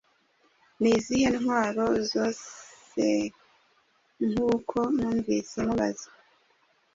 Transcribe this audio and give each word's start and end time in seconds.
Ni 0.81 0.89
izihe 0.97 1.29
ntwaro 1.39 1.85
zosenkuko 2.11 4.77
numvise 4.97 5.57
mubaza 5.65 6.09